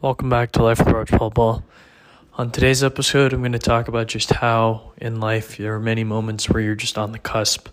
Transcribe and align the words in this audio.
Welcome 0.00 0.30
back 0.30 0.52
to 0.52 0.62
Life 0.62 0.78
with 0.78 0.90
Roach 0.90 1.10
Paul. 1.10 1.64
On 2.34 2.52
today's 2.52 2.84
episode, 2.84 3.32
I'm 3.32 3.40
going 3.40 3.50
to 3.50 3.58
talk 3.58 3.88
about 3.88 4.06
just 4.06 4.30
how 4.30 4.92
in 4.98 5.18
life 5.18 5.56
there 5.56 5.74
are 5.74 5.80
many 5.80 6.04
moments 6.04 6.48
where 6.48 6.62
you're 6.62 6.76
just 6.76 6.96
on 6.96 7.10
the 7.10 7.18
cusp. 7.18 7.68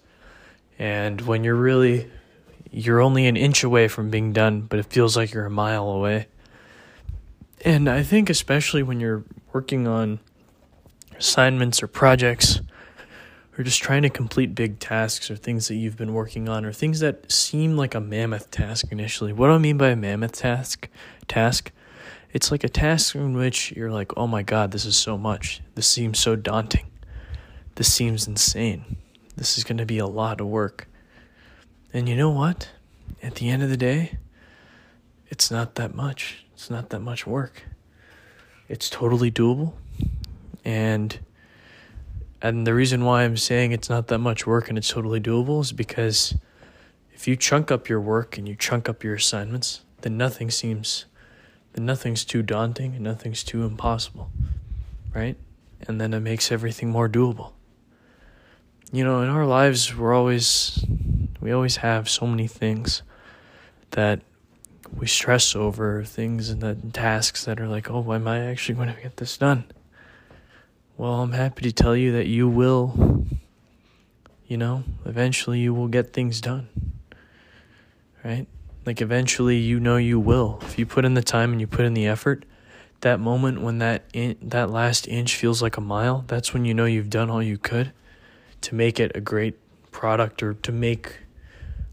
And 0.80 1.22
when 1.22 1.44
you're 1.44 1.54
really, 1.54 2.10
you're 2.72 3.00
only 3.00 3.28
an 3.28 3.38
inch 3.38 3.64
away 3.64 3.88
from 3.88 4.10
being 4.10 4.34
done, 4.34 4.62
but 4.62 4.80
it 4.80 4.88
feels 4.88 5.16
like 5.16 5.34
you're 5.34 5.46
a 5.46 5.52
mile 5.52 5.88
away. 5.88 6.26
And 7.64 7.88
I 7.88 8.02
think, 8.02 8.32
especially 8.32 8.82
when 8.82 9.00
you're 9.00 9.24
working 9.54 9.88
on 9.88 10.20
assignments 11.20 11.84
or 11.84 11.88
projects, 11.88 12.60
or 13.56 13.64
just 13.64 13.84
trying 13.84 14.02
to 14.02 14.10
complete 14.10 14.56
big 14.56 14.80
tasks 14.80 15.30
or 15.30 15.36
things 15.36 15.68
that 15.68 15.76
you've 15.76 15.96
been 15.96 16.16
working 16.16 16.50
on, 16.50 16.66
or 16.66 16.74
things 16.74 17.02
that 17.02 17.32
seem 17.32 17.78
like 17.78 17.94
a 17.94 18.02
mammoth 18.02 18.50
task 18.50 18.88
initially. 18.92 19.32
What 19.32 19.46
do 19.46 19.54
I 19.54 19.60
mean 19.60 19.78
by 19.78 19.90
a 19.90 19.96
mammoth 19.96 20.32
task? 20.32 20.90
Task 21.28 21.72
it's 22.36 22.52
like 22.52 22.66
a 22.66 22.70
task 22.70 23.16
in 23.16 23.38
which 23.38 23.72
you're 23.72 23.94
like, 23.94 24.12
oh 24.18 24.28
my 24.28 24.44
God, 24.44 24.72
this 24.72 24.84
is 24.84 24.98
so 24.98 25.18
much. 25.18 25.62
This 25.76 25.88
seems 25.88 26.20
so 26.20 26.36
daunting. 26.36 26.92
This 27.76 27.92
seems 27.92 28.28
insane. 28.28 28.98
This 29.38 29.58
is 29.58 29.64
going 29.64 29.78
to 29.78 29.86
be 29.86 30.00
a 30.00 30.06
lot 30.06 30.42
of 30.42 30.48
work. 30.48 30.90
And 31.94 32.10
you 32.10 32.16
know 32.18 32.32
what? 32.32 32.72
At 33.24 33.36
the 33.36 33.50
end 33.50 33.64
of 33.64 33.70
the 33.70 33.78
day, 33.78 34.18
it's 35.30 35.50
not 35.50 35.76
that 35.76 35.96
much. 35.96 36.44
It's 36.54 36.70
not 36.70 36.90
that 36.90 37.00
much 37.00 37.26
work. 37.26 37.64
It's 38.68 38.90
totally 38.90 39.32
doable. 39.32 39.72
And 40.66 41.18
and 42.42 42.68
the 42.68 42.74
reason 42.74 43.06
why 43.06 43.24
I'm 43.24 43.38
saying 43.38 43.72
it's 43.72 43.90
not 43.90 44.08
that 44.08 44.20
much 44.20 44.46
work 44.46 44.68
and 44.68 44.78
it's 44.78 44.90
totally 44.90 45.22
doable 45.22 45.62
is 45.62 45.72
because 45.72 46.36
if 47.14 47.30
you 47.30 47.38
chunk 47.38 47.72
up 47.72 47.88
your 47.88 48.02
work 48.02 48.38
and 48.38 48.46
you 48.46 48.58
chunk 48.58 48.90
up 48.90 49.06
your 49.06 49.16
assignments, 49.16 49.84
then 50.02 50.18
nothing 50.18 50.52
seems 50.52 51.06
then 51.76 51.86
nothing's 51.86 52.24
too 52.24 52.42
daunting 52.42 52.96
and 52.96 53.04
nothing's 53.04 53.44
too 53.44 53.64
impossible, 53.66 54.32
right? 55.14 55.36
And 55.82 56.00
then 56.00 56.14
it 56.14 56.22
makes 56.22 56.50
everything 56.50 56.90
more 56.90 57.10
doable. 57.10 57.52
You 58.94 59.04
know, 59.04 59.22
in 59.22 59.28
our 59.28 59.46
lives, 59.46 59.94
we're 59.94 60.14
always, 60.14 60.86
we 61.42 61.52
always 61.52 61.78
have 61.78 62.08
so 62.08 62.26
many 62.26 62.48
things 62.48 63.02
that 63.92 64.22
we 64.96 65.06
stress 65.06 65.54
over, 65.54 66.02
things 66.06 66.50
and 66.50 66.94
tasks 66.94 67.44
that 67.44 67.60
are 67.60 67.68
like, 67.68 67.92
oh, 67.92 68.14
am 68.14 68.26
I 68.26 68.46
actually 68.46 68.76
going 68.76 68.96
to 68.96 69.02
get 69.02 69.18
this 69.18 69.38
done? 69.38 69.66
Well, 70.96 71.16
I'm 71.16 71.34
happy 71.34 71.64
to 71.64 71.74
tell 71.74 71.94
you 71.94 72.14
that 72.14 72.28
you 72.28 72.48
will, 72.48 73.28
you 74.48 74.56
know, 74.56 74.86
eventually 75.04 75.60
you 75.60 75.74
will 75.74 75.90
get 75.90 76.14
things 76.14 76.40
done, 76.40 76.70
right? 78.24 78.48
Like 78.86 79.02
eventually 79.02 79.58
you 79.58 79.80
know 79.80 79.98
you 79.98 80.20
will. 80.20 80.60
If 80.62 80.78
you 80.78 80.86
put 80.86 81.06
in 81.06 81.16
the 81.16 81.24
time 81.24 81.52
and 81.52 81.60
you 81.60 81.68
put 81.68 81.86
in 81.86 81.94
the 81.94 82.06
effort, 82.06 82.46
that 83.02 83.20
moment 83.20 83.62
when 83.62 83.80
that 83.80 84.04
in, 84.14 84.36
that 84.42 84.70
last 84.70 85.08
inch 85.08 85.36
feels 85.36 85.62
like 85.62 85.78
a 85.78 85.82
mile, 85.82 86.24
that's 86.28 86.54
when 86.54 86.66
you 86.66 86.74
know 86.74 86.86
you've 86.86 87.10
done 87.10 87.30
all 87.30 87.42
you 87.42 87.58
could 87.58 87.92
to 88.62 88.76
make 88.76 89.00
it 89.00 89.12
a 89.16 89.22
great 89.22 89.56
product 89.92 90.42
or 90.44 90.54
to 90.54 90.72
make 90.72 91.20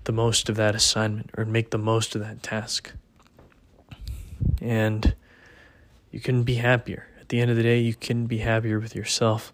the 0.04 0.12
most 0.12 0.48
of 0.48 0.56
that 0.56 0.74
assignment 0.74 1.30
or 1.36 1.44
make 1.44 1.70
the 1.70 1.78
most 1.78 2.14
of 2.14 2.20
that 2.20 2.42
task. 2.42 2.92
And 4.60 5.14
you 6.10 6.20
can 6.20 6.42
be 6.42 6.54
happier. 6.56 7.06
At 7.20 7.28
the 7.28 7.40
end 7.40 7.50
of 7.50 7.56
the 7.56 7.62
day, 7.62 7.80
you 7.80 7.94
can 7.94 8.26
be 8.26 8.38
happier 8.38 8.78
with 8.78 8.94
yourself 8.94 9.52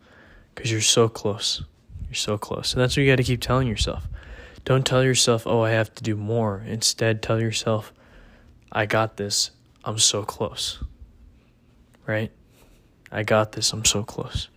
because 0.54 0.72
you're 0.72 0.80
so 0.80 1.08
close. 1.08 1.62
You're 2.06 2.14
so 2.14 2.38
close. 2.38 2.72
And 2.72 2.82
that's 2.82 2.96
what 2.96 3.02
you 3.02 3.10
got 3.12 3.16
to 3.16 3.22
keep 3.22 3.40
telling 3.40 3.68
yourself. 3.68 4.08
Don't 4.64 4.86
tell 4.86 5.02
yourself, 5.02 5.46
oh, 5.46 5.62
I 5.62 5.70
have 5.70 5.94
to 5.94 6.02
do 6.02 6.16
more. 6.16 6.62
Instead, 6.66 7.22
tell 7.22 7.40
yourself, 7.40 7.92
I 8.70 8.86
got 8.86 9.16
this. 9.16 9.50
I'm 9.84 9.98
so 9.98 10.22
close. 10.22 10.82
Right? 12.06 12.30
I 13.10 13.22
got 13.22 13.52
this. 13.52 13.72
I'm 13.72 13.84
so 13.84 14.02
close. 14.02 14.48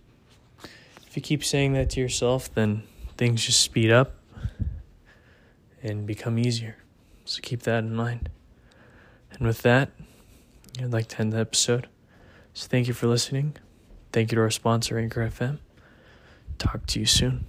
If 1.06 1.16
you 1.16 1.22
keep 1.22 1.44
saying 1.44 1.72
that 1.74 1.90
to 1.90 2.00
yourself, 2.00 2.52
then 2.54 2.82
things 3.16 3.44
just 3.44 3.60
speed 3.60 3.90
up 3.90 4.14
and 5.82 6.06
become 6.06 6.38
easier. 6.38 6.76
So 7.24 7.40
keep 7.42 7.62
that 7.62 7.78
in 7.78 7.94
mind. 7.94 8.28
And 9.32 9.46
with 9.46 9.62
that, 9.62 9.90
I'd 10.78 10.92
like 10.92 11.08
to 11.08 11.20
end 11.20 11.32
the 11.32 11.38
episode. 11.38 11.88
So 12.54 12.68
thank 12.68 12.88
you 12.88 12.94
for 12.94 13.06
listening. 13.06 13.56
Thank 14.12 14.30
you 14.30 14.36
to 14.36 14.42
our 14.42 14.50
sponsor, 14.50 14.98
Anchor 14.98 15.26
FM. 15.26 15.58
Talk 16.58 16.86
to 16.88 17.00
you 17.00 17.06
soon. 17.06 17.46